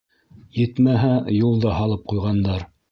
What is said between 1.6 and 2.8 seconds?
да һалып ҡуйғандар.